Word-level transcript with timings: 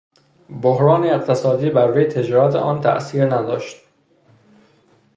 بحران 0.61 1.03
اقتصادی 1.03 1.69
بر 1.69 1.87
روی 1.87 2.05
تجارت 2.05 2.55
آن 2.55 2.81
تاثیر 2.81 3.25
نداشت. 3.35 3.77